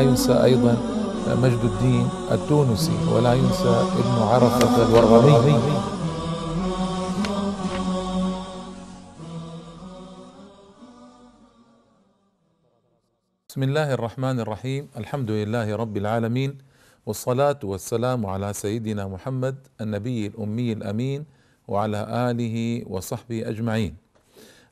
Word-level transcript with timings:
ينسى 0.00 0.44
أيضا 0.44 0.76
مجد 1.42 1.62
الدين 1.64 2.08
التونسي 2.32 2.96
ولا 3.14 3.34
ينسى 3.34 3.74
ابن 4.00 4.16
عرفة 4.22 4.74
الورغمي 4.88 5.58
بسم 13.50 13.62
الله 13.62 13.94
الرحمن 13.94 14.40
الرحيم. 14.40 14.88
الحمد 14.96 15.30
لله 15.30 15.76
رب 15.76 15.96
العالمين 15.96 16.58
والصلاة 17.06 17.58
والسلام 17.64 18.26
على 18.26 18.52
سيدنا 18.52 19.06
محمد 19.10 19.56
النبي 19.80 20.26
الأمي 20.26 20.72
الأمين 20.72 21.24
وعلى 21.68 22.30
آله 22.30 22.86
وصحبه 22.86 23.48
أجمعين. 23.48 23.96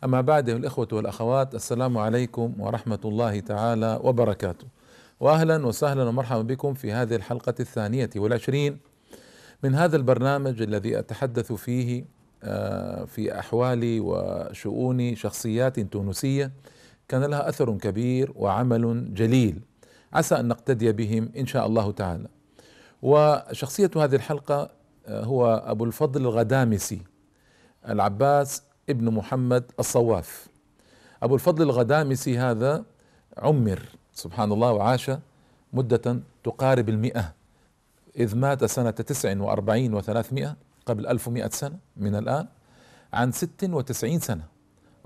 أما 0.04 0.20
بعد 0.20 0.48
الإخوة 0.48 0.88
والأخوات 0.92 1.54
السلام 1.54 1.98
عليكم 1.98 2.54
ورحمة 2.58 3.02
الله 3.04 3.40
تعالى 3.40 4.00
وبركاته. 4.02 4.77
وأهلا 5.20 5.66
وسهلا 5.66 6.04
ومرحبا 6.04 6.42
بكم 6.42 6.74
في 6.74 6.92
هذه 6.92 7.14
الحلقة 7.14 7.54
الثانية 7.60 8.10
والعشرين 8.16 8.78
من 9.62 9.74
هذا 9.74 9.96
البرنامج 9.96 10.62
الذي 10.62 10.98
أتحدث 10.98 11.52
فيه 11.52 12.04
آه، 12.42 13.04
في 13.04 13.38
أحوال 13.38 14.00
وشؤون 14.00 15.14
شخصيات 15.14 15.80
تونسية. 15.80 16.52
كان 17.08 17.24
لها 17.24 17.48
أثر 17.48 17.78
كبير 17.78 18.32
وعمل 18.36 19.14
جليل. 19.14 19.60
عسى 20.12 20.34
أن 20.34 20.48
نقتدي 20.48 20.92
بهم 20.92 21.32
إن 21.36 21.46
شاء 21.46 21.66
الله 21.66 21.92
تعالى. 21.92 22.28
وشخصية 23.02 23.90
هذه 23.96 24.14
الحلقة 24.14 24.70
آه، 25.06 25.24
هو 25.24 25.62
أبو 25.66 25.84
الفضل 25.84 26.20
الغدامسي 26.20 27.00
العباس 27.88 28.62
ابن 28.88 29.10
محمد 29.10 29.64
الصواف. 29.78 30.48
أبو 31.22 31.34
الفضل 31.34 31.62
الغدامسي 31.62 32.38
هذا 32.38 32.84
عمر. 33.38 33.97
سبحان 34.18 34.52
الله 34.52 34.72
وعاش 34.72 35.10
مدة 35.72 36.20
تقارب 36.44 36.88
المئة 36.88 37.32
إذ 38.16 38.36
مات 38.36 38.64
سنة 38.64 38.90
تسع 38.90 39.40
وأربعين 39.40 39.94
وثلاثمائة 39.94 40.56
قبل 40.86 41.06
ألف 41.06 41.28
ومائة 41.28 41.48
سنة 41.48 41.78
من 41.96 42.14
الآن 42.14 42.46
عن 43.12 43.32
ست 43.32 43.64
وتسعين 43.64 44.20
سنة. 44.20 44.44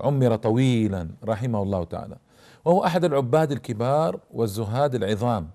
عمر 0.01 0.35
طويلا 0.35 1.09
رحمه 1.23 1.61
الله 1.63 1.83
تعالى. 1.83 2.17
وهو 2.65 2.85
أحد 2.85 3.03
العباد 3.05 3.51
الكبار 3.51 4.19
والزهاد 4.33 4.95
العظام. 4.95 5.49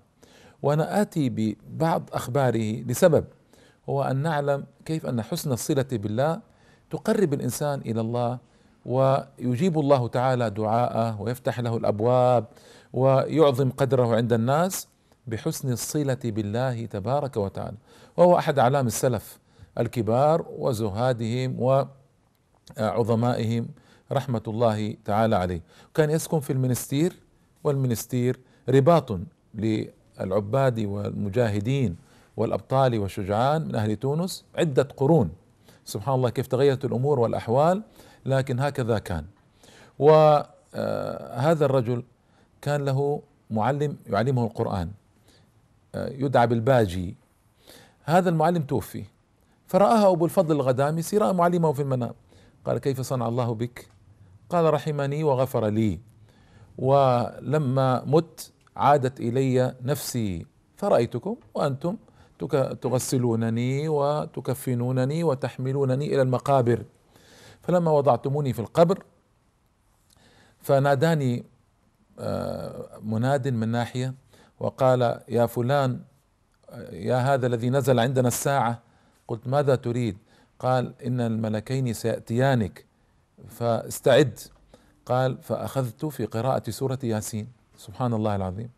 وأنا 0.63 1.01
آتي 1.01 1.29
ببعض 1.29 2.09
أخباره 2.13 2.83
لسبب. 2.87 3.25
هو 3.89 4.03
أن 4.03 4.15
نعلم 4.15 4.65
كيف 4.85 5.05
أن 5.05 5.21
حسن 5.21 5.51
الصلة 5.51 5.87
بالله 5.91 6.39
تقرب 6.89 7.33
الإنسان 7.33 7.81
إلى 7.81 8.01
الله 8.01 8.39
ويجيب 8.85 9.79
الله 9.79 10.07
تعالى 10.07 10.49
دعاءه 10.49 11.21
ويفتح 11.21 11.59
له 11.59 11.77
الأبواب 11.77 12.45
ويعظم 12.93 13.69
قدره 13.69 14.15
عند 14.15 14.33
الناس 14.33 14.87
بحسن 15.27 15.71
الصلة 15.71 16.17
بالله 16.23 16.85
تبارك 16.85 17.37
وتعالى. 17.37 17.77
وهو 18.17 18.37
أحد 18.37 18.59
أعلام 18.59 18.87
السلف 18.87 19.39
الكبار 19.77 20.45
وزهادهم 20.57 21.83
وعظمائهم 22.77 23.67
رحمة 24.11 24.43
الله 24.47 24.95
تعالى 25.05 25.35
عليه. 25.35 25.61
كان 25.93 26.09
يسكن 26.09 26.39
في 26.39 26.53
المنستير 26.53 27.13
والمنستير 27.63 28.39
رباط 28.69 29.19
للعباد 29.53 30.79
والمجاهدين 30.79 31.95
والأبطال 32.37 32.99
والشجعان 32.99 33.67
من 33.67 33.75
أهل 33.75 33.95
تونس 33.95 34.45
عدة 34.55 34.87
قرون. 34.97 35.29
سبحان 35.85 36.15
الله 36.15 36.29
كيف 36.29 36.47
تغيرت 36.47 36.85
الأمور 36.85 37.19
والأحوال 37.19 37.83
لكن 38.25 38.59
هكذا 38.59 38.99
كان. 38.99 39.25
وهذا 39.99 41.65
الرجل 41.65 42.03
كان 42.61 42.85
له 42.85 43.21
معلم 43.51 43.97
يعلمه 44.07 44.43
القرآن 44.43 44.91
يدعى 45.95 46.47
بالباجي. 46.47 47.15
هذا 48.03 48.29
المعلم 48.29 48.63
توفي 48.63 49.03
فرآه 49.67 50.11
أبو 50.13 50.25
الفضل 50.25 50.55
الغدامسي 50.55 51.17
رأى 51.17 51.33
معلمه 51.33 51.73
في 51.73 51.81
المنام. 51.81 52.13
قال 52.65 52.77
كيف 52.77 53.01
صنع 53.01 53.27
الله 53.27 53.53
بك؟ 53.53 53.87
قال 54.49 54.73
رحمني 54.73 55.23
وغفر 55.23 55.67
لي. 55.67 55.99
ولما 56.77 58.03
مت 58.05 58.51
عادت 58.75 59.19
إلي 59.19 59.75
نفسي 59.81 60.45
فرأيتكم 60.77 61.35
وأنتم 61.53 61.97
تغسلونني 62.81 63.89
وتكفنونني 63.89 65.23
وتحملونني 65.23 66.05
إلى 66.05 66.21
المقابر. 66.21 66.83
فلما 67.61 67.91
وضعتموني 67.91 68.53
في 68.53 68.59
القبر 68.59 69.03
فناداني 70.59 71.37
آه، 71.39 71.43
مناد 73.01 73.47
من 73.47 73.67
ناحية 73.67 74.13
وقال 74.59 75.21
يا 75.29 75.45
فلان 75.45 75.99
يا 76.91 77.17
هذا 77.17 77.47
الذي 77.47 77.69
نزل 77.69 77.99
عندنا 77.99 78.27
الساعة 78.27 78.79
قلت 79.27 79.47
ماذا 79.47 79.75
تريد؟ 79.75 80.17
قال 80.59 80.93
إن 81.05 81.21
الملكين 81.21 81.93
سيأتيانك 81.93 82.85
فاستعد. 83.47 84.39
قال 85.05 85.37
فأخذت 85.41 86.05
في 86.05 86.25
قراءة 86.25 86.69
سورة 86.69 86.99
ياسين. 87.03 87.47
سبحان 87.77 88.13
الله 88.13 88.35
العظيم. 88.35 88.69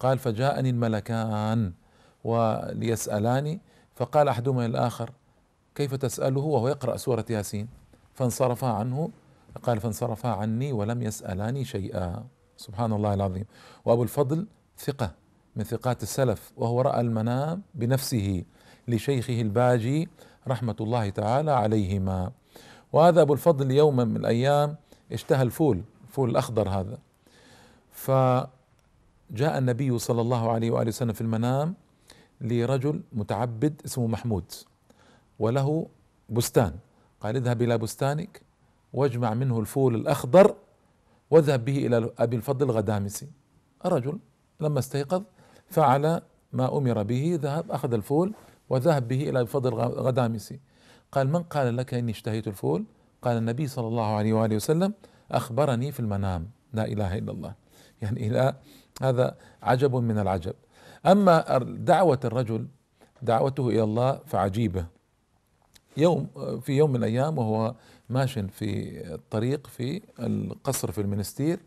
قال 0.00 0.18
فجاءني 0.18 0.70
الملكان 0.70 1.72
وليسألاني 2.24 3.60
فقال 3.94 4.28
أحدهما 4.28 4.68
للآخر 4.68 5.10
كيف 5.74 5.94
تسأله؟ 5.94 6.40
وهو 6.40 6.68
يقرأ 6.68 6.96
سورة 6.96 7.24
ياسين. 7.30 7.68
فانصرفا 8.14 8.68
عنه 8.68 9.10
قال 9.62 9.80
فانصرفا 9.80 10.28
عني 10.28 10.72
ولم 10.72 11.02
يسألاني 11.02 11.64
شيئا. 11.64 12.24
سبحان 12.58 12.92
الله 12.92 13.14
العظيم. 13.14 13.44
وأبو 13.84 14.02
الفضل 14.02 14.46
ثقة 14.78 15.14
من 15.56 15.64
ثقات 15.64 16.02
السلف 16.02 16.52
وهو 16.56 16.80
رأى 16.80 17.00
المنام 17.00 17.62
بنفسه 17.74 18.44
لشيخه 18.88 19.40
الباجي 19.40 20.08
رحمة 20.48 20.76
الله 20.80 21.10
تعالى 21.10 21.50
عليهما. 21.50 22.30
وهذا 22.92 23.22
أبو 23.22 23.32
الفضل 23.32 23.70
يوما 23.70 24.04
من 24.04 24.16
الأيام 24.16 24.76
اشتهى 25.12 25.42
الفول 25.42 25.82
الفول 26.08 26.30
الأخضر 26.30 26.68
هذا. 26.68 26.98
فجاء 27.92 28.48
النبي 29.58 29.98
صلى 29.98 30.20
الله 30.20 30.50
عليه 30.50 30.70
وآله 30.70 30.88
وسلم 30.88 31.12
في 31.12 31.20
المنام 31.20 31.74
لرجل 32.40 33.02
متعبد 33.12 33.82
اسمه 33.84 34.06
محمود 34.06 34.52
وله 35.38 35.86
بستان. 36.30 36.72
قال 37.20 37.36
اذهب 37.36 37.62
إلى 37.62 37.78
بستانك 37.78 38.42
واجمع 38.92 39.34
منه 39.34 39.60
الفول 39.60 39.94
الأخضر 39.94 40.54
واذهب 41.30 41.64
به 41.64 41.86
إلى 41.86 42.10
أبي 42.18 42.36
الفضل 42.36 42.70
الغدامسي. 42.70 43.28
الرجل 43.84 44.18
لما 44.60 44.78
استيقظ 44.78 45.22
فعل 45.68 46.20
ما 46.52 46.78
أمر 46.78 47.02
به 47.02 47.38
ذهب 47.42 47.70
أخذ 47.70 47.92
الفول 47.92 48.34
وذهب 48.68 49.08
به 49.08 49.22
إلى 49.22 49.30
أبي 49.30 49.40
الفضل 49.40 49.72
الغدامسي. 49.72 50.60
قال 51.12 51.28
من 51.28 51.42
قال 51.42 51.76
لك 51.76 51.94
إني 51.94 52.10
اشتهيت 52.10 52.48
الفول؟ 52.48 52.84
قال 53.22 53.36
النبي 53.36 53.66
صلى 53.66 53.86
الله 53.86 54.06
عليه 54.16 54.32
وآله 54.32 54.56
وسلم 54.56 54.94
أخبرني 55.30 55.92
في 55.92 56.00
المنام. 56.00 56.50
لا 56.72 56.84
إله 56.84 57.18
إلا 57.18 57.32
الله. 57.32 57.54
يعني 58.02 58.26
إلى 58.26 58.54
هذا 59.02 59.36
عجب 59.62 59.96
من 59.96 60.18
العجب. 60.18 60.54
أما 61.06 61.58
دعوه 61.62 62.20
الرجل 62.24 62.68
دعوته 63.22 63.68
إلى 63.68 63.82
الله 63.82 64.20
فعجيبة. 64.26 64.97
يوم 65.98 66.26
في 66.60 66.72
يوم 66.72 66.90
من 66.90 66.96
الأيام 66.96 67.38
وهو 67.38 67.74
ماش 68.08 68.38
في 68.38 69.00
الطريق 69.14 69.66
في 69.66 70.02
القصر 70.20 70.92
في 70.92 71.00
المنستير 71.00 71.60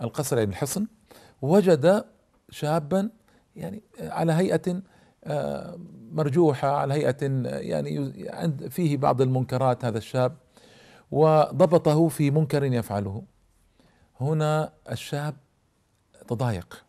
القصر 0.00 0.38
يعني 0.38 0.50
الحصن 0.50 0.86
وجد 1.42 2.04
شابا 2.50 3.10
يعني 3.56 3.82
على 4.00 4.32
هيئة 4.32 4.82
آه، 5.24 5.78
مرجوحة 6.12 6.68
على 6.68 6.94
هيئة 6.94 7.26
يعني 7.46 8.26
عند 8.28 8.68
فيه 8.68 8.96
بعض 8.96 9.22
المنكرات 9.22 9.84
هذا 9.84 9.98
الشاب 9.98 10.36
وضبطه 11.10 12.08
في 12.08 12.30
منكر 12.30 12.64
يفعله. 12.64 13.22
هنا 14.20 14.72
الشاب 14.90 15.34
تضايق. 16.28 16.84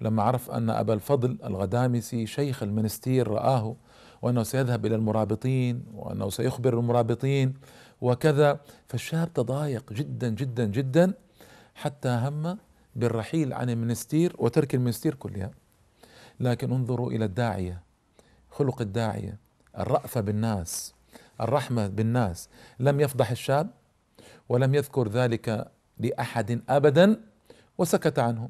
لما 0.00 0.22
عرف 0.22 0.50
أن 0.50 0.70
أبا 0.70 0.94
الفضل 0.94 1.38
الغدامسي 1.44 2.26
شيخ 2.26 2.62
المنستير 2.62 3.28
رآه 3.28 3.76
وأنه 4.24 4.42
سيذهب 4.42 4.86
إلى 4.86 4.94
المرابطين 4.94 5.84
وأنه 5.94 6.30
سيخبر 6.30 6.78
المرابطين 6.78 7.54
وكذا. 8.00 8.60
فالشاب 8.88 9.32
تضايق 9.32 9.92
جدا 9.92 10.28
جدا 10.28 10.64
جدا 10.64 11.12
حتى 11.74 12.08
هم 12.08 12.58
بالرحيل 12.96 13.52
عن 13.52 13.70
المنستير 13.70 14.36
وترك 14.38 14.74
المنستير 14.74 15.14
كلها. 15.14 15.50
لكن 16.40 16.72
انظروا 16.72 17.10
إلى 17.10 17.24
الداعية 17.24 17.82
خلق 18.50 18.80
الداعية 18.80 19.38
الرأفة 19.78 20.20
بالناس 20.20 20.94
الرحمة 21.40 21.86
بالناس. 21.86 22.48
لم 22.80 23.00
يفضح 23.00 23.30
الشاب 23.30 23.70
ولم 24.48 24.74
يذكر 24.74 25.08
ذلك 25.08 25.70
لأحد 25.98 26.62
أبدا 26.68 27.20
وسكت 27.78 28.18
عنه. 28.18 28.48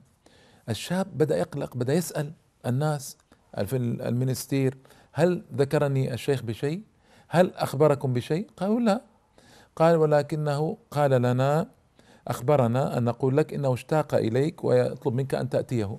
الشاب 0.68 1.18
بدأ 1.18 1.36
يقلق 1.36 1.76
بدأ 1.76 1.94
يسأل 1.94 2.32
الناس 2.66 3.16
في 3.64 3.76
المنستير 3.76 4.78
هل 5.16 5.44
ذكرني 5.54 6.14
الشيخ 6.14 6.42
بشيء؟ 6.42 6.82
هل 7.28 7.54
أخبركم 7.54 8.12
بشيء؟ 8.12 8.46
قالوا 8.56 8.80
لا. 8.80 9.00
قال 9.76 9.96
ولكنه 9.96 10.76
قال 10.90 11.10
لنا 11.10 11.68
أخبرنا 12.28 12.98
أن 12.98 13.04
نقول 13.04 13.36
لك 13.36 13.54
إنه 13.54 13.74
اشتاق 13.74 14.14
إليك 14.14 14.64
ويطلب 14.64 15.14
منك 15.14 15.34
أن 15.34 15.48
تأتيه. 15.48 15.98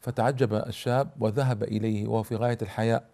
فتعجب 0.00 0.54
الشاب 0.54 1.10
وذهب 1.20 1.62
إليه 1.62 2.08
وهو 2.08 2.22
في 2.22 2.36
غاية 2.36 2.58
الحياء. 2.62 3.08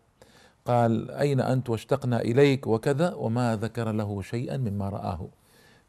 قال 0.65 1.11
أين 1.11 1.41
أنت 1.41 1.71
واشتقنا 1.71 2.21
إليك 2.21 2.67
وكذا 2.67 3.15
وما 3.15 3.57
ذكر 3.57 3.93
له 3.93 4.23
شيئا 4.23 4.57
مما 4.57 4.89
رآه. 4.89 5.29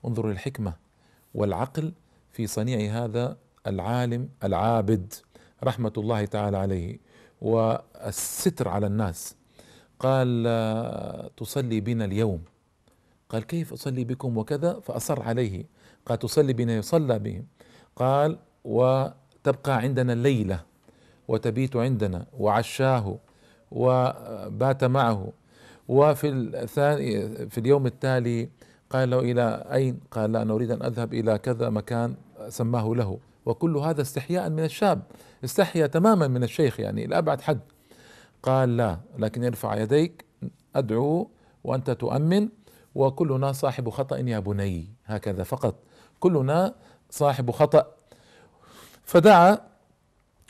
انظروا 0.06 0.32
الحكمه 0.32 0.74
والعقل 1.36 1.94
في 2.32 2.48
صنيع 2.48 3.04
هذا 3.04 3.38
العالم 3.68 4.30
العابد. 4.44 5.14
رحمة 5.64 5.94
الله 5.98 6.26
تعالى 6.26 6.58
عليه. 6.58 7.00
والستر 7.44 8.68
على 8.68 8.88
الناس. 8.88 9.36
قال 10.00 10.28
تصلي 11.38 11.80
بنا 11.82 12.06
اليوم. 12.06 12.42
قال 13.30 13.44
كيف 13.44 13.74
أصلي 13.74 14.04
بكم 14.04 14.38
وكذا؟ 14.38 14.80
فأصر 14.80 15.24
عليه. 15.24 15.66
قال 16.06 16.20
تصلي 16.20 16.54
بنا. 16.54 16.78
يصلى 16.78 17.20
بهم 17.20 17.46
قال 17.96 18.38
وتبقى 18.64 19.78
عندنا 19.78 20.14
الليلة 20.14 20.60
وتبيت 21.28 21.76
عندنا 21.76 22.26
وعشاه 22.40 23.18
وبات 23.72 24.84
معه 24.84 25.32
وفي 25.88 26.30
الثاني 26.30 27.28
في 27.50 27.58
اليوم 27.58 27.86
التالي 27.86 28.50
قال 28.90 29.10
له 29.10 29.20
إلى 29.20 29.66
أين؟ 29.74 30.00
قال 30.12 30.32
لا 30.32 30.42
أنا 30.42 30.54
اريد 30.54 30.72
أن 30.72 30.82
أذهب 30.84 31.14
إلى 31.14 31.38
كذا 31.38 31.70
مكان 31.70 32.16
سماه 32.50 32.96
له. 32.96 33.20
وكل 33.46 33.78
هذا 33.78 34.02
استحياء 34.02 34.50
من 34.50 34.64
الشاب 34.64 35.02
استحيا 35.44 35.88
تماما 35.88 36.28
من 36.28 36.44
الشيخ 36.44 36.80
يعني 36.80 37.08
لابعد 37.08 37.42
حد. 37.42 37.60
قال 38.44 38.78
لا 38.78 39.00
لكن 39.18 39.44
ارفع 39.44 39.76
يديك 39.76 40.26
أدعو 40.76 41.30
وأنت 41.64 41.92
تؤمن 41.92 42.50
وكلنا 42.96 43.52
صاحب 43.52 43.90
خطأ 43.90 44.18
يا 44.18 44.40
بني 44.40 44.88
هكذا 45.06 45.44
فقط. 45.44 45.76
كلنا 46.20 46.76
صاحب 47.10 47.52
خطأ. 47.52 47.88
فدعا 49.04 49.58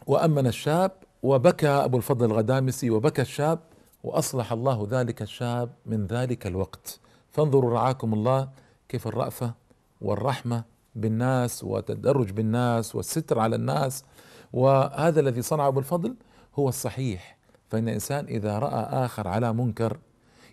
وأمن 0.08 0.48
الشاب 0.48 0.92
وبكى 1.24 1.68
أبو 1.68 1.98
الفضل 1.98 2.26
الغدامسي 2.26 2.90
وبكى 2.90 3.22
الشاب 3.22 3.60
وأصلح 4.04 4.52
الله 4.52 4.88
ذلك 4.92 5.22
الشاب 5.22 5.70
من 5.86 6.08
ذلك 6.08 6.48
الوقت. 6.48 7.00
فانظروا 7.32 7.74
رعاكم 7.74 8.14
الله 8.14 8.50
كيف 8.90 9.08
الرأفة 9.08 9.54
والرحمة 10.02 10.64
بالناس 10.96 11.64
والتدرج 11.64 12.32
بالناس 12.32 12.96
والستر 12.96 13.40
على 13.40 13.56
الناس 13.56 14.06
وهذا 14.54 15.20
الذي 15.20 15.42
صنعه 15.42 15.68
أبو 15.68 15.80
الفضل 15.80 16.16
هو 16.56 16.70
الصحيح. 16.70 17.38
فإن 17.70 17.88
الإنسان 17.88 18.26
إذا 18.26 18.60
رأى 18.60 19.06
آخر 19.06 19.28
على 19.28 19.54
منكر 19.54 19.98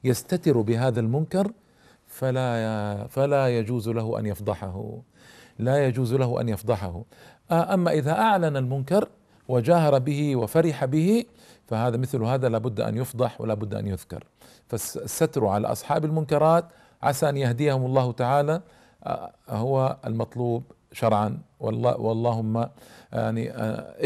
يستتر 0.05 0.61
بهذا 0.61 1.01
المنكر 1.01 1.53
فلا 2.07 3.07
فلا 3.07 3.59
يجوز 3.59 3.89
له 3.89 4.19
أن 4.19 4.27
يفضحه. 4.27 5.03
لا 5.59 5.87
يجوز 5.87 6.15
له 6.15 6.41
أن 6.41 6.49
يفضحه. 6.49 7.05
أما 7.53 7.93
إذا 7.93 8.13
أعلن 8.13 8.57
المنكر 8.57 9.09
وجاهر 9.49 9.99
به 9.99 10.37
وفرح 10.37 10.85
به 10.85 11.25
فهذا 11.67 11.97
مثل 11.97 12.23
هذا 12.23 12.49
لابد 12.49 12.81
أن 12.81 12.97
يفضح 12.97 13.41
ولا 13.41 13.55
بد 13.55 13.75
أن 13.75 13.87
يذكر. 13.87 14.25
فالستر 14.69 15.47
على 15.47 15.69
أصحاب 15.69 16.05
المنكرات 16.05 16.65
عسى 17.03 17.29
أن 17.29 17.37
يهديهم 17.37 17.87
الله 17.87 18.13
تعالى 18.13 18.63
هو 19.49 19.97
المطلوب 20.07 20.63
شرعا. 20.93 21.39
والله 21.61 21.97
واللهم 21.97 22.69
يعني 23.13 23.51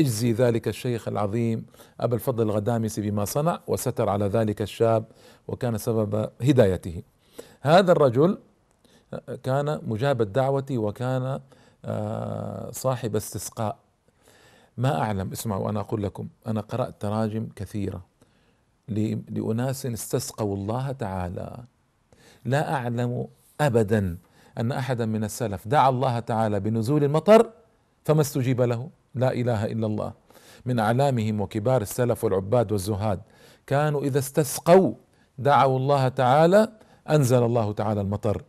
اجزي 0.01 0.33
ذلك 0.33 0.69
الشيخ 0.69 1.09
العظيم 1.09 1.67
ابا 2.01 2.15
الفضل 2.15 2.43
الغدامسي 2.45 3.11
بما 3.11 3.25
صنع 3.25 3.61
وستر 3.67 4.09
على 4.09 4.27
ذلك 4.27 4.63
الشاب 4.63 5.05
وكان 5.49 5.79
سبب 5.79 6.31
هدايته. 6.43 7.03
هذا 7.61 7.93
الرجل 7.93 8.39
كان 9.43 9.81
مجاب 9.87 10.23
الدعوة 10.23 10.67
وكان 10.71 11.41
آه، 11.85 12.71
صاحب 12.71 13.17
استسقاء. 13.17 13.77
ما 14.79 15.01
أعلم 15.01 15.33
اسمعوا 15.33 15.71
أنا 15.71 15.81
أقول 15.81 16.03
لكم 16.03 16.29
أنا 16.47 16.61
قرأت 16.61 16.95
تراجم 17.01 17.49
كثيرة 17.57 18.05
لأناس 18.89 19.87
استسقوا 19.87 20.57
الله 20.57 20.93
تعالى. 20.93 21.57
لا 22.45 22.75
أعلم 22.75 23.27
أبدا 23.61 24.19
أن 24.59 24.73
أحدا 24.73 25.07
من 25.07 25.25
السلف 25.25 25.69
دعا 25.69 25.89
الله 25.89 26.19
تعالى 26.19 26.61
بنزول 26.61 27.05
المطر 27.05 27.51
فما 28.05 28.21
استجيب 28.21 28.61
له؟ 28.61 28.89
لا 29.15 29.33
إله 29.33 29.65
إلا 29.65 29.87
الله. 29.87 30.13
من 30.67 30.79
أعلامهم 30.79 31.41
وكبار 31.41 31.83
السلف 31.83 32.25
والعباد 32.25 32.73
والزهاد 32.73 33.21
كانوا 33.67 34.03
إذا 34.03 34.19
استسقوا 34.19 34.93
دعوا 35.39 35.79
الله 35.79 36.09
تعالى 36.09 36.69
أنزل 37.11 37.43
الله 37.43 37.73
تعالى 37.73 38.01
المطر. 38.01 38.43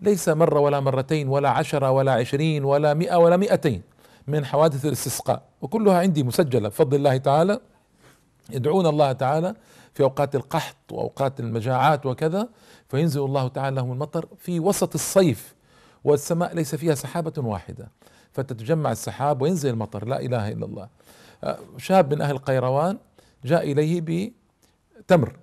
ليس 0.00 0.28
مرة 0.28 0.60
ولا 0.60 0.80
مرتين 0.80 1.28
ولا 1.28 1.48
عشرة 1.48 1.90
ولا 1.90 2.12
عشرين 2.12 2.64
ولا 2.64 2.94
مئة 2.94 3.16
ولا 3.16 3.36
مئتين 3.36 3.82
من 4.26 4.44
حوادث 4.44 4.86
الاستسقاء 4.86 5.42
وكلها 5.62 5.98
عندي 5.98 6.22
مسجلة 6.22 6.68
بفضل 6.68 6.96
الله 6.96 7.16
تعالى. 7.16 7.60
يدعون 8.50 8.86
الله 8.86 9.12
تعالى 9.12 9.54
في 9.94 10.02
أوقات 10.02 10.34
القحط 10.34 10.92
وأوقات 10.92 11.40
المجاعات 11.40 12.06
وكذا 12.06 12.48
فينزل 12.88 13.24
الله 13.24 13.48
تعالى 13.48 13.76
لهم 13.76 13.92
المطر 13.92 14.28
في 14.38 14.60
وسط 14.60 14.94
الصيف 14.94 15.54
والسماء 16.04 16.54
ليس 16.54 16.74
فيها 16.74 16.94
سحابة 16.94 17.32
واحدة 17.36 17.88
فتتجمع 18.32 18.92
السحاب 18.92 19.42
وينزل 19.42 19.70
المطر. 19.70 20.08
لا 20.08 20.20
إله 20.20 20.48
إلا 20.48 20.66
الله. 20.66 20.88
شاب 21.76 22.14
من 22.14 22.20
أهل 22.20 22.38
قيروان 22.38 22.98
جاء 23.44 23.72
إليه 23.72 24.30
بتمر 25.00 25.36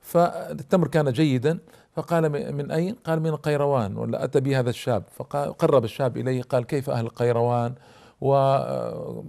فالتمر 0.00 0.88
كان 0.88 1.12
جيدا 1.12 1.58
فقال 1.96 2.52
من 2.52 2.70
أين؟ 2.70 2.94
قال 2.94 3.20
من 3.20 3.28
القيروان 3.28 3.96
ولا 3.96 4.24
أتى 4.24 4.40
به 4.40 4.58
هذا 4.58 4.70
الشاب 4.70 5.04
فقرب 5.10 5.84
الشاب 5.84 6.16
إليه 6.16 6.42
قال 6.42 6.66
كيف 6.66 6.90
أهل 6.90 7.04
القيروان 7.04 7.74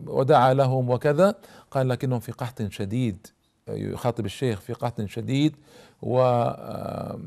ودعا 0.07 0.53
لهم 0.53 0.89
وكذا. 0.89 1.35
قال 1.71 1.89
لكنهم 1.89 2.19
في 2.19 2.31
قحط 2.31 2.61
شديد. 2.61 3.27
يخاطب 3.69 4.25
الشيخ 4.25 4.59
في 4.59 4.73
قحط 4.73 5.01
شديد 5.01 5.55
ولم 6.01 7.21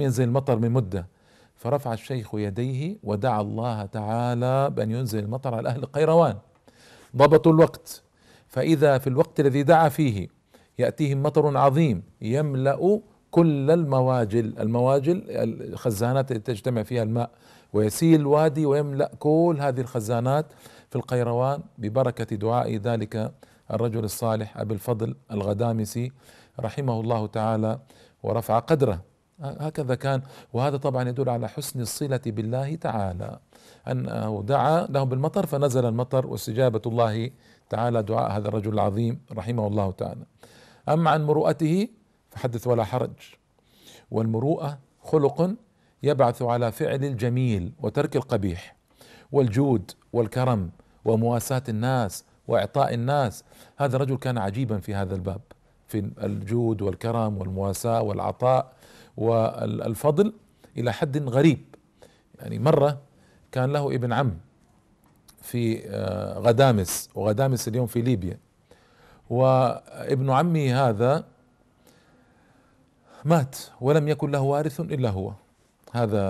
ينزل 0.00 0.24
المطر 0.24 0.58
من 0.58 0.70
مدة. 0.70 1.06
فرفع 1.56 1.92
الشيخ 1.92 2.34
يديه 2.34 2.96
ودعا 3.02 3.40
الله 3.40 3.86
تعالى 3.86 4.70
بأن 4.70 4.90
ينزل 4.90 5.18
المطر 5.18 5.54
على 5.54 5.68
أهل 5.68 5.82
القيروان 5.82 6.36
ضبطوا 7.16 7.52
الوقت. 7.52 8.02
فإذا 8.48 8.98
في 8.98 9.06
الوقت 9.06 9.40
الذي 9.40 9.62
دعا 9.62 9.88
فيه 9.88 10.28
يأتيهم 10.78 11.22
مطر 11.22 11.56
عظيم 11.56 12.02
يملأ 12.20 13.00
كل 13.30 13.70
المواجل 13.70 14.54
المواجل 14.58 15.24
الخزانات 15.28 16.30
اللي 16.30 16.42
تجتمع 16.42 16.82
فيها 16.82 17.02
الماء 17.02 17.30
ويسيل 17.72 18.20
الوادي 18.20 18.66
ويملأ 18.66 19.10
كل 19.18 19.56
هذه 19.60 19.80
الخزانات 19.80 20.46
في 20.90 20.96
القيروان 20.96 21.60
ببركة 21.78 22.36
دعاء 22.36 22.76
ذلك 22.76 23.32
الرجل 23.70 24.04
الصالح 24.04 24.58
أبي 24.58 24.74
الفضل 24.74 25.16
الغدامسي 25.30 26.12
رحمه 26.60 27.00
الله 27.00 27.26
تعالى 27.26 27.80
ورفع 28.22 28.58
قدره. 28.58 29.02
هكذا 29.40 29.94
كان. 29.94 30.22
وهذا 30.52 30.76
طبعا 30.76 31.08
يدل 31.08 31.28
على 31.28 31.48
حسن 31.48 31.80
الصلة 31.80 32.20
بالله 32.26 32.74
تعالى. 32.74 33.38
أنه 33.88 34.42
دعا 34.46 34.86
لهم 34.86 35.08
بالمطر 35.08 35.46
فنزل 35.46 35.86
المطر 35.86 36.26
واستجابة 36.26 36.82
الله 36.86 37.30
تعالى 37.68 38.02
دعاء 38.02 38.30
هذا 38.30 38.48
الرجل 38.48 38.74
العظيم 38.74 39.20
رحمه 39.32 39.66
الله 39.66 39.90
تعالى. 39.90 40.24
أما 40.88 41.10
عن 41.10 41.24
مروءته 41.24 41.88
فحدث 42.30 42.66
ولا 42.66 42.84
حرج. 42.84 43.12
والمروءة 44.10 44.78
خلق 45.02 45.54
يبعث 46.02 46.42
على 46.42 46.72
فعل 46.72 47.04
الجميل 47.04 47.72
وترك 47.82 48.16
القبيح 48.16 48.76
والجود 49.32 49.90
والكرم 50.12 50.70
ومواساة 51.04 51.62
الناس 51.68 52.24
وإعطاء 52.52 52.94
الناس. 52.94 53.44
هذا 53.76 53.96
الرجل 53.96 54.16
كان 54.16 54.38
عجيبا 54.38 54.78
في 54.78 54.94
هذا 54.94 55.14
الباب 55.14 55.40
في 55.88 56.10
الجود 56.22 56.82
والكرم 56.82 57.38
والمواساة 57.38 58.02
والعطاء 58.02 58.72
والفضل 59.16 60.32
إلى 60.76 60.92
حد 60.92 61.28
غريب. 61.28 61.60
يعني 62.40 62.58
مرة 62.58 62.98
كان 63.52 63.72
له 63.72 63.94
ابن 63.94 64.12
عم 64.12 64.38
في 65.42 65.82
آه، 65.86 66.38
غدامس 66.38 67.08
وغدامس 67.14 67.68
اليوم 67.68 67.86
في 67.86 68.02
ليبيا. 68.02 68.38
وابن 69.30 70.30
عمي 70.30 70.72
هذا 70.72 71.24
مات 73.24 73.56
ولم 73.80 74.08
يكن 74.08 74.30
له 74.30 74.40
وارث 74.40 74.80
إلا 74.80 75.10
هو 75.10 75.32
هذا 75.92 76.22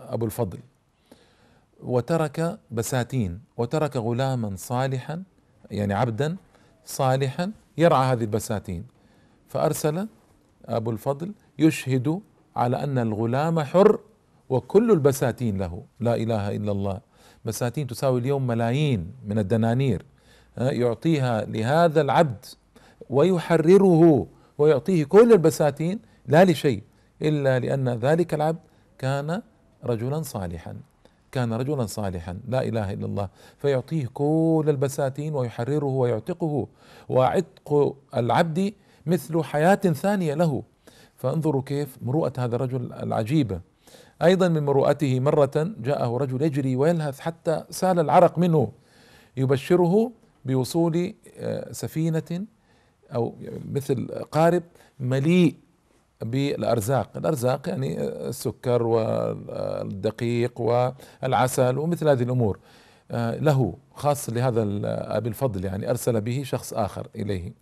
أبو 0.00 0.26
الفضل. 0.26 0.58
وترك 1.82 2.58
بساتين 2.70 3.40
وترك 3.56 3.96
غلاما 3.96 4.56
صالحا 4.56 5.22
يعني 5.70 5.94
عبدا 5.94 6.36
صالحا 6.84 7.52
يرعى 7.78 8.12
هذه 8.12 8.20
البساتين. 8.20 8.84
فأرسل 9.48 10.08
أبو 10.64 10.90
الفضل 10.90 11.32
يشهد 11.58 12.20
على 12.56 12.84
أن 12.84 12.98
الغلام 12.98 13.60
حر 13.60 14.00
وكل 14.48 14.90
البساتين 14.90 15.58
له. 15.58 15.82
لا 16.00 16.14
إله 16.14 16.56
إلا 16.56 16.72
الله. 16.72 17.00
بساتين 17.44 17.86
تساوي 17.86 18.20
اليوم 18.20 18.46
ملايين 18.46 19.12
من 19.26 19.38
الدنانير. 19.38 20.04
يعطيها 20.58 21.44
لهذا 21.44 22.00
العبد 22.00 22.44
ويحرره 23.10 24.26
ويعطيه 24.58 25.04
كل 25.04 25.32
البساتين 25.32 25.98
لا 26.26 26.44
لشيء 26.44 26.82
إلا 27.22 27.58
لأن 27.58 27.88
ذلك 27.88 28.34
العبد 28.34 28.58
كان 28.98 29.42
رجلا 29.84 30.22
صالحا. 30.22 30.76
كان 31.32 31.52
رجلا 31.52 31.86
صالحا 31.86 32.38
لا 32.48 32.62
إله 32.62 32.92
إلا 32.92 33.06
الله 33.06 33.28
فيعطيه 33.58 34.06
كل 34.14 34.64
البساتين 34.68 35.34
ويحرره 35.34 35.84
ويعتقه 35.84 36.68
وعتق 37.08 37.96
العبد 38.16 38.72
مثل 39.06 39.42
حياة 39.42 39.74
ثانية 39.74 40.34
له. 40.34 40.62
فانظروا 41.16 41.62
كيف 41.62 41.98
مروءة 42.02 42.32
هذا 42.38 42.56
الرجل 42.56 42.92
العجيبه 42.92 43.60
أيضا 44.22 44.48
من 44.48 44.62
مروءته 44.62 45.20
مرة 45.20 45.70
جاءه 45.78 46.16
رجل 46.16 46.42
يجري 46.42 46.76
ويلهث 46.76 47.20
حتى 47.20 47.64
سال 47.70 47.98
العرق 47.98 48.38
منه 48.38 48.72
يبشره 49.36 50.12
بوصول 50.44 51.14
آه، 51.38 51.72
سفينة 51.72 52.44
أو 53.14 53.34
مثل 53.72 54.08
قارب 54.32 54.62
مليء 55.00 55.54
بالأرزاق، 56.20 57.10
الأرزاق 57.16 57.68
يعني 57.68 58.00
السكر 58.02 58.82
والدقيق 58.82 60.60
والعسل 60.60 61.78
ومثل 61.78 62.08
هذه 62.08 62.22
الأمور 62.22 62.58
له 63.40 63.74
خاص 63.94 64.30
لهذا 64.30 64.62
أبي 65.16 65.28
الفضل 65.28 65.64
يعني 65.64 65.90
أرسل 65.90 66.20
به 66.20 66.42
شخص 66.42 66.74
آخر 66.74 67.08
إليه. 67.16 67.52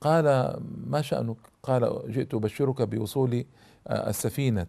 قال 0.00 0.56
ما 0.86 1.02
شأنك؟ 1.02 1.36
قال 1.62 2.02
جئت 2.08 2.34
أبشرك 2.34 2.82
بوصول 2.82 3.44
السفينة. 3.90 4.66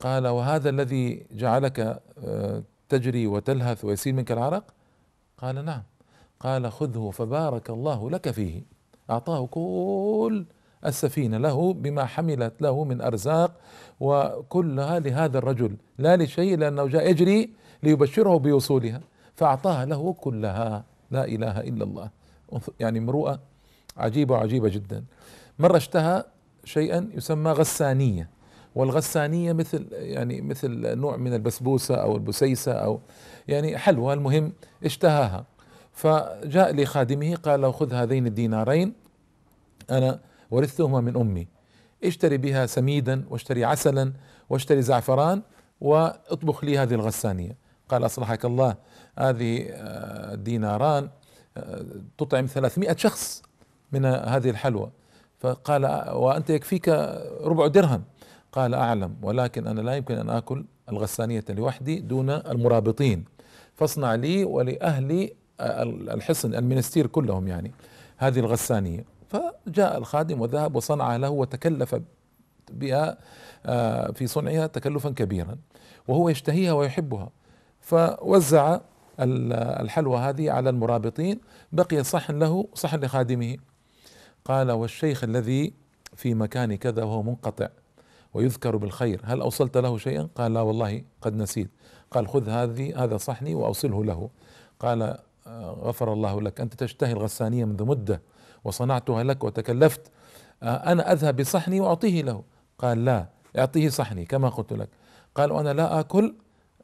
قال 0.00 0.26
وهذا 0.26 0.70
الذي 0.70 1.26
جعلك 1.32 2.02
آه، 2.24 2.62
تجري 2.88 3.26
وتلهث 3.26 3.84
ويسيل 3.84 4.14
منك 4.14 4.32
العرق؟ 4.32 4.64
قال 5.38 5.64
نعم. 5.64 5.82
قال 6.40 6.72
خذه 6.72 7.10
فبارك 7.10 7.70
الله 7.70 8.10
لك 8.10 8.30
فيه. 8.30 8.62
أعطاه 9.10 9.46
كل 9.46 10.46
السفينة 10.86 11.38
له 11.38 11.72
بما 11.72 12.04
حملت 12.04 12.62
له 12.62 12.84
من 12.84 13.00
أرزاق 13.00 13.52
وكلها 14.00 14.98
لهذا 14.98 15.38
الرجل 15.38 15.76
لا 15.98 16.16
لشيء 16.16 16.58
لأنه 16.58 16.86
جاء 16.86 17.10
يجري 17.10 17.50
ليبشره 17.82 18.38
بوصولها 18.38 19.00
فأعطاها 19.34 19.84
له 19.84 20.12
كلها. 20.12 20.84
لا 21.10 21.24
إله 21.24 21.60
إلا 21.60 21.84
الله. 21.84 22.10
يعني 22.80 23.00
مروءة 23.00 23.40
عجيبة 23.96 24.34
وعجيبة 24.34 24.68
جدا. 24.68 25.04
مرة 25.58 25.76
اشتهى 25.76 26.24
شيئا 26.64 27.10
يسمى 27.14 27.50
غسانية 27.50 28.28
والغسانية 28.74 29.52
مثل 29.52 29.86
يعني 29.92 30.40
مثل 30.40 30.98
نوع 30.98 31.16
من 31.16 31.34
البسبوسة 31.34 31.94
أو 31.94 32.16
البسيسة 32.16 32.72
أو 32.72 33.00
يعني 33.48 33.78
حلوى 33.78 34.12
المهم 34.12 34.52
اشتهاها. 34.84 35.44
فجاء 35.92 36.74
لخادمه 36.74 37.34
قال 37.36 37.60
له 37.60 37.72
خذ 37.72 37.94
هذين 37.94 38.26
الدينارين 38.26 38.92
أنا 39.90 40.20
ورثتهما 40.50 41.00
من 41.00 41.16
أمي. 41.16 41.48
اشتري 42.04 42.36
بها 42.36 42.66
سميدا 42.66 43.24
واشتري 43.30 43.64
عسلا 43.64 44.12
واشتري 44.50 44.82
زعفران 44.82 45.42
وأطبخ 45.80 46.64
لي 46.64 46.78
هذه 46.78 46.94
الغسانية. 46.94 47.56
قال 47.88 48.06
أصلحك 48.06 48.44
الله 48.44 48.76
هذه 49.18 49.66
آه، 49.70 50.34
ديناران 50.34 51.08
آه، 51.56 51.84
تطعم 52.18 52.46
ثلاثمائة 52.46 52.96
شخص 52.96 53.42
من 53.92 54.04
هذه 54.04 54.50
الحلوى. 54.50 54.90
فقال 55.38 55.84
وأنت 56.14 56.50
يكفيك 56.50 56.88
ربع 57.40 57.66
درهم. 57.66 58.04
قال 58.52 58.74
أعلم 58.74 59.16
ولكن 59.22 59.66
أنا 59.66 59.80
لا 59.80 59.96
يمكن 59.96 60.18
أن 60.18 60.30
آكل 60.30 60.64
الغسانية 60.88 61.44
لوحدي 61.48 62.00
دون 62.00 62.30
المرابطين. 62.30 63.24
فاصنع 63.74 64.14
لي 64.14 64.44
ولأهلي 64.44 65.32
آه، 65.60 65.82
الحصن 65.82 66.54
المنستير 66.54 67.06
كلهم 67.06 67.48
يعني 67.48 67.72
هذه 68.16 68.38
الغسانية. 68.38 69.17
فجاء 69.28 69.98
الخادم 69.98 70.40
وذهب 70.40 70.76
وصنع 70.76 71.16
له 71.16 71.30
وتكلف 71.30 71.96
بها 72.70 73.18
آه، 73.66 74.12
في 74.12 74.26
صنعها 74.26 74.66
تكلفا 74.66 75.10
كبيرا 75.10 75.56
وهو 76.08 76.28
يشتهيها 76.28 76.72
ويحبها. 76.72 77.30
فوزع 77.80 78.80
الحلوى 79.20 80.18
هذه 80.18 80.50
على 80.50 80.70
المرابطين 80.70 81.40
بقي 81.72 82.04
صحن 82.04 82.38
له 82.38 82.68
صحن 82.74 83.00
لخادمه. 83.00 83.56
قال 84.44 84.70
والشيخ 84.70 85.24
الذي 85.24 85.72
في 86.16 86.34
مكان 86.34 86.74
كذا 86.74 87.04
وهو 87.04 87.22
منقطع 87.22 87.68
ويذكر 88.34 88.76
بالخير 88.76 89.20
هل 89.24 89.40
أوصلت 89.40 89.76
له 89.76 89.98
شيئا؟ 89.98 90.28
قال 90.34 90.54
لا 90.54 90.60
والله 90.60 91.02
قد 91.22 91.36
نسيت. 91.36 91.70
قال 92.10 92.28
خذ 92.28 92.48
هذه 92.48 93.04
هذا 93.04 93.16
صحني 93.16 93.54
وأوصله 93.54 94.04
له. 94.04 94.30
قال 94.80 95.02
آه، 95.46 95.70
غفر 95.70 96.12
الله 96.12 96.40
لك 96.40 96.60
أنت 96.60 96.74
تشتهي 96.74 97.12
الغسانية 97.12 97.64
منذ 97.64 97.84
مدة 97.84 98.22
وصنعتها 98.64 99.22
لك 99.24 99.44
وتكلفت. 99.44 100.00
آه، 100.62 100.92
أنا 100.92 101.12
أذهب 101.12 101.36
بصحني 101.36 101.80
وأعطيه 101.80 102.22
له. 102.22 102.42
قال 102.78 103.04
لا 103.04 103.26
أعطيه 103.58 103.88
صحني 103.88 104.24
كما 104.24 104.48
قلت 104.48 104.72
لك. 104.72 104.88
قال 105.34 105.52
وأنا 105.52 105.72
لا 105.72 106.00
آكل 106.00 106.34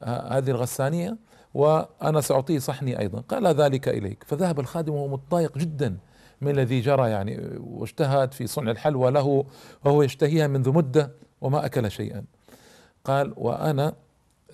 آه، 0.03 0.39
هذه 0.39 0.51
الغسانية 0.51 1.17
وأنا 1.55 2.21
سأعطيه 2.21 2.59
صحني 2.59 2.99
أيضا. 2.99 3.21
قال 3.21 3.47
ذلك 3.47 3.89
إليك. 3.89 4.25
فذهب 4.27 4.61
الخادم 4.61 4.95
وهو 4.95 5.09
متضايق 5.09 5.59
جدا 5.59 5.97
من 6.41 6.51
الذي 6.51 6.81
جرى 6.81 7.11
يعني 7.11 7.59
واجتهد 7.61 8.35
في 8.35 8.47
صنع 8.47 8.71
الحلوى 8.71 9.11
له 9.11 9.45
وهو 9.85 10.03
يشتهيها 10.03 10.47
منذ 10.47 10.73
مدة 10.73 11.11
وما 11.41 11.67
أكل 11.67 11.91
شيئا. 11.91 12.25
قال 13.05 13.35
وأنا 13.37 13.95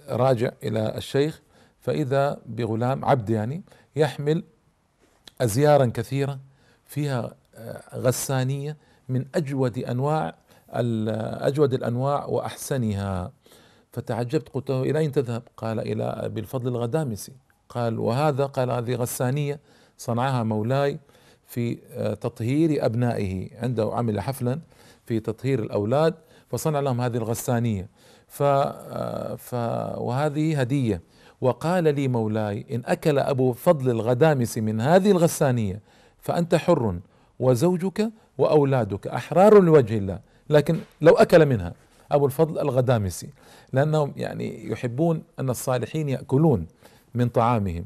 راجع 0.09 0.51
إلى 0.63 0.97
الشيخ 0.97 1.41
فإذا 1.81 2.41
بغلام 2.47 3.05
عبد 3.05 3.31
يعني 3.31 3.63
يحمل 3.97 4.45
أزيارا 5.41 5.87
كثيرة 5.95 6.39
فيها 6.91 7.35
آه، 7.55 7.83
غسانية 7.95 8.77
من 9.09 9.25
أجود 9.35 9.79
أنواع 9.79 10.35
أجود 11.41 11.75
الأنواع 11.75 12.27
وأحسنها. 12.27 13.33
فتعجبت 13.93 14.49
قلت 14.49 14.71
له 14.71 14.83
إلى 14.83 14.99
أين 14.99 15.13
تذهب؟ 15.13 15.43
قال 15.57 15.81
إلى 15.81 16.05
أبي 16.05 16.41
الفضل 16.41 16.69
الغدامسي. 16.69 17.33
قال 17.69 17.99
وهذا؟ 17.99 18.47
قال 18.47 18.71
هذه 18.71 18.95
غسانية 18.95 19.61
صنعها 19.99 20.43
مولاي 20.43 21.01
في 21.47 21.79
آه، 21.93 22.15
تطهير 22.15 22.87
أبنائه. 22.87 23.49
عنده 23.63 23.91
عمل 23.93 24.21
حفلا 24.21 24.61
في 25.07 25.21
تطهير 25.21 25.59
الأولاد 25.63 26.15
فصنع 26.49 26.81
لهم 26.81 27.01
هذه 27.01 27.17
الغسانية. 27.17 27.89
ف, 28.29 28.43
آه، 28.43 29.35
ف 29.35 29.55
وهذه 29.99 30.61
هدية. 30.61 31.03
وقال 31.41 31.95
لي 31.95 32.09
مولاي 32.09 32.67
إن 32.71 32.83
أكل 32.87 33.19
أبو 33.19 33.53
فضل 33.53 33.91
الغدامسي 33.91 34.61
من 34.61 34.81
هذه 34.81 35.11
الغسانية 35.11 35.81
فأنت 36.21 36.55
حر 36.55 36.99
وزوجك 37.41 38.11
وأولادك 38.39 39.07
أحرار 39.07 39.61
لوجه 39.61 39.99
الله. 39.99 40.19
لكن 40.51 40.79
لو 41.01 41.13
أكل 41.15 41.47
منها 41.47 41.75
أبو 42.13 42.27
الفضل 42.27 42.59
الغدامسي 42.59 43.29
لأنهم 43.73 44.13
يعني 44.17 44.71
يحبون 44.71 45.23
أن 45.39 45.51
الصالحين 45.51 46.09
يأكلون 46.09 46.67
من 47.15 47.29
طعامهم. 47.29 47.85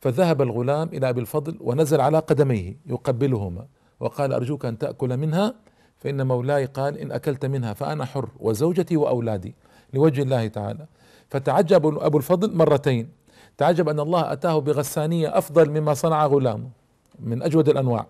فذهب 0.00 0.42
الغلام 0.42 0.88
إلى 0.92 1.08
أبي 1.08 1.20
الفضل 1.20 1.56
ونزل 1.60 2.00
على 2.00 2.18
قدميه 2.18 2.76
يقبلهما 2.86 3.66
وقال 4.00 4.32
أرجوك 4.32 4.64
أن 4.64 4.78
تأكل 4.78 5.16
منها 5.16 5.54
فإن 5.98 6.26
مولاي 6.26 6.64
قال 6.64 6.98
إن 6.98 7.12
أكلت 7.12 7.46
منها 7.46 7.72
فأنا 7.72 8.04
حر 8.04 8.28
وزوجتي 8.40 8.96
وأولادي 8.96 9.54
لوجه 9.94 10.22
الله 10.22 10.46
تعالى. 10.48 10.86
فتعجب 11.30 11.86
أبو 11.98 12.18
الفضل 12.18 12.56
مرتين. 12.56 13.08
تعجب 13.58 13.88
أن 13.88 14.00
الله 14.00 14.32
أتاه 14.32 14.58
بغسانية 14.58 15.38
أفضل 15.38 15.70
مما 15.70 15.94
صنع 15.94 16.26
غلامه. 16.26 16.68
من 17.20 17.42
أجود 17.42 17.68
الأنواع. 17.68 18.06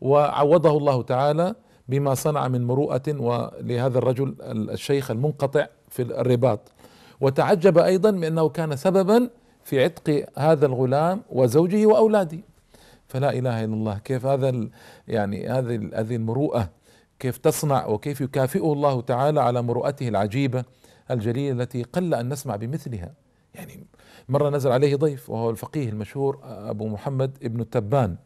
وعوضه 0.00 0.78
الله 0.78 1.02
تعالى 1.02 1.54
بما 1.88 2.14
صنع 2.14 2.48
من 2.48 2.64
مروءة 2.66 3.02
ولهذا 3.08 3.98
الرجل 3.98 4.36
الشيخ 4.70 5.10
المنقطع 5.10 5.66
في 5.88 6.02
الرباط. 6.02 6.72
وتعجب 7.20 7.78
أيضا 7.78 8.10
بأنه 8.10 8.48
كان 8.48 8.76
سببا 8.76 9.30
في 9.64 9.84
عتق 9.84 10.26
هذا 10.38 10.66
الغلام 10.66 11.22
وزوجه 11.30 11.86
وأولاده. 11.86 12.38
فلا 13.08 13.32
إله 13.32 13.64
إلا 13.64 13.74
الله 13.74 13.98
كيف 13.98 14.26
هذا 14.26 14.68
يعني 15.08 15.48
هذه 15.48 15.90
هذه 15.94 16.16
المروءة 16.16 16.68
كيف 17.18 17.38
تصنع 17.38 17.86
وكيف 17.86 18.20
يكافئه 18.20 18.72
الله 18.72 19.00
تعالى 19.00 19.40
على 19.40 19.62
مروءته 19.62 20.08
العجيبة 20.08 20.64
الجليلة 21.10 21.62
التي 21.62 21.82
قل 21.82 22.14
أن 22.14 22.28
نسمع 22.28 22.56
بمثلها. 22.56 23.12
يعني 23.54 23.86
مرة 24.28 24.50
نزل 24.50 24.72
عليه 24.72 24.96
ضيف 24.96 25.30
وهو 25.30 25.50
الفقيه 25.50 25.88
المشهور 25.88 26.38
أبو 26.42 26.88
محمد 26.88 27.38
ابن 27.42 27.60
التبان. 27.60 28.16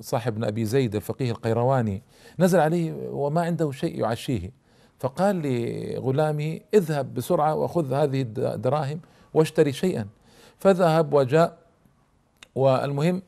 صاحب 0.00 0.32
ابن 0.32 0.44
ابي 0.44 0.64
زيد 0.64 0.94
الفقيه 0.94 1.30
القيرواني 1.30 2.02
نزل 2.38 2.60
عليه 2.60 3.08
وما 3.10 3.42
عنده 3.42 3.70
شيء 3.70 4.00
يعشيه. 4.00 4.50
فقال 4.98 5.42
لغلامه 5.42 6.60
اذهب 6.74 7.14
بسرعة 7.14 7.54
وخذ 7.54 7.92
هذه 7.92 8.22
الدراهم 8.22 9.00
واشتري 9.34 9.72
شيئا. 9.72 10.06
فذهب 10.58 11.14
وجاء 11.14 11.58
والمهم 12.54 13.22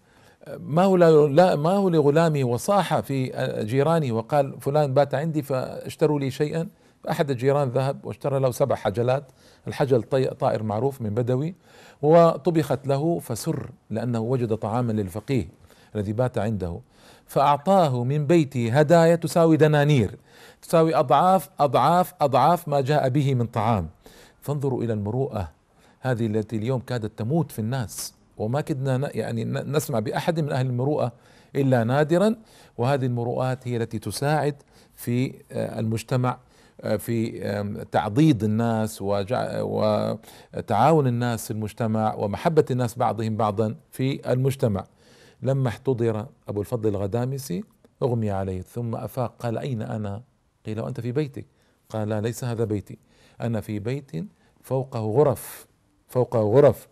ما 0.58 0.82
هو 0.82 0.96
لا 1.26 1.56
ما 1.56 1.70
هو 1.70 1.88
لغلامه 1.88 2.44
وصاح 2.44 3.00
في 3.00 3.32
جيرانه 3.64 4.12
وقال 4.12 4.60
فلان 4.60 4.94
بات 4.94 5.14
عندي 5.14 5.42
فاشتروا 5.42 6.20
لي 6.20 6.30
شيئا؟ 6.30 6.68
أحد 7.10 7.30
الجيران 7.30 7.68
ذهب 7.68 8.04
واشترى 8.04 8.40
له 8.40 8.50
سبع 8.50 8.76
حجلات 8.76 9.24
الحجل 9.68 10.02
طائر 10.40 10.62
معروف 10.62 11.02
من 11.02 11.14
بدوي 11.14 11.54
وطبخت 12.02 12.86
له 12.86 13.18
فسر 13.18 13.70
لأنه 13.90 14.20
وجد 14.20 14.54
طعاما 14.54 14.92
للفقيه 14.92 15.48
الذي 15.94 16.12
بات 16.12 16.38
عنده. 16.38 16.80
فأعطاه 17.26 18.04
من 18.04 18.26
بيته 18.26 18.78
هدايا 18.78 19.16
تساوي 19.16 19.56
دنانير 19.56 20.18
تساوي 20.62 20.94
أضعاف 20.94 21.48
أضعاف 21.60 22.14
أضعاف 22.20 22.68
ما 22.68 22.80
جاء 22.80 23.08
به 23.08 23.34
من 23.34 23.46
طعام. 23.46 23.88
فانظروا 24.40 24.82
إلى 24.82 24.92
المروءة 24.92 25.48
هذه 26.00 26.26
التي 26.26 26.56
اليوم 26.56 26.80
كادت 26.80 27.18
تموت 27.18 27.52
في 27.52 27.58
الناس 27.58 28.14
وما 28.38 28.60
كدنا 28.60 29.16
يعني 29.16 29.44
نسمع 29.44 29.98
بأحد 29.98 30.40
من 30.40 30.52
أهل 30.52 30.66
المروءة 30.66 31.12
إلا 31.56 31.84
نادرا. 31.84 32.36
وهذه 32.78 33.06
المروءات 33.06 33.68
هي 33.68 33.76
التي 33.76 33.98
تساعد 33.98 34.54
في 34.94 35.34
آه، 35.52 35.80
المجتمع 35.80 36.38
في 36.98 37.84
تعضيد 37.92 38.44
الناس 38.44 39.02
وتعاون 40.52 41.06
الناس 41.06 41.44
في 41.44 41.50
المجتمع 41.50 42.14
ومحبة 42.14 42.64
الناس 42.70 42.98
بعضهم 42.98 43.36
بعضا 43.36 43.76
في 43.90 44.32
المجتمع. 44.32 44.84
لما 45.42 45.68
احتضر 45.68 46.26
أبو 46.48 46.60
الفضل 46.60 46.88
الغدامسي 46.88 47.64
أغمي 48.02 48.30
عليه 48.30 48.62
ثم 48.62 48.94
أفاق 48.94 49.34
قال 49.38 49.58
أين 49.58 49.82
أنا؟ 49.82 50.22
قيل 50.66 50.80
وأنت 50.80 51.00
في 51.00 51.12
بيتك. 51.12 51.46
قال 51.88 52.08
لا 52.08 52.20
ليس 52.20 52.44
هذا 52.44 52.64
بيتي 52.64 52.98
أنا 53.40 53.60
في 53.60 53.78
بيت 53.78 54.10
فوقه 54.62 55.00
غرف 55.00 55.66
فوقه 56.08 56.40
غرف. 56.40 56.88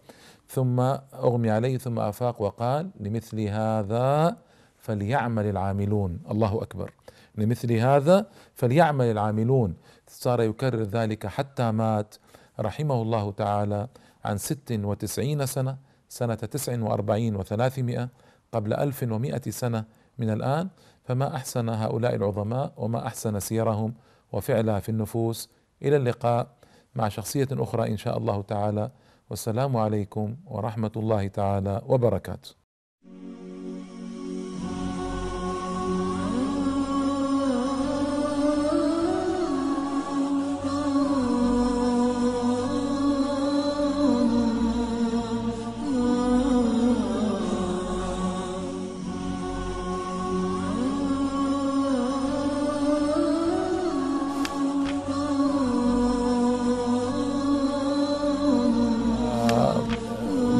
ثم 0.48 0.80
أغمي 1.14 1.50
عليه 1.50 1.78
ثم 1.78 1.98
أفاق 1.98 2.42
وقال 2.42 2.90
لمثل 3.00 3.40
هذا 3.40 4.36
فليعمل 4.78 5.46
العاملون. 5.46 6.20
الله 6.30 6.62
أكبر. 6.62 6.92
لمثل 7.34 7.72
هذا 7.72 8.26
فليعمل 8.54 9.04
العاملون. 9.04 9.76
صار 10.06 10.42
يكرر 10.42 10.82
ذلك 10.82 11.26
حتى 11.26 11.70
مات 11.70 12.14
رحمه 12.60 13.02
الله 13.02 13.32
تعالى 13.32 13.88
عن 14.24 14.38
ست 14.38 14.72
وتسعين 14.72 15.46
سنة 15.46 15.76
سنة 16.08 16.34
تسع 16.34 16.82
وأربعين 16.82 17.36
وثلاثمائة 17.36 18.08
قبل 18.52 18.74
ألف 18.74 19.02
ومائة 19.02 19.50
سنة 19.50 19.84
من 20.18 20.30
الآن. 20.30 20.68
فما 21.04 21.36
أحسن 21.36 21.68
هؤلاء 21.68 22.14
العظماء 22.14 22.72
وما 22.76 23.06
أحسن 23.06 23.40
سيرهم 23.40 23.94
وفعلها 24.32 24.80
في 24.80 24.88
النفوس؟ 24.88 25.50
إلى 25.82 25.96
اللقاء 25.96 26.48
مع 26.94 27.08
شخصية 27.08 27.48
أخرى 27.52 27.88
إن 27.88 27.96
شاء 27.96 28.18
الله 28.18 28.42
تعالى. 28.42 28.90
والسلام 29.30 29.76
عليكم 29.76 30.36
ورحمة 30.46 30.92
الله 30.96 31.28
تعالى 31.28 31.82
وبركاته. 31.86 32.59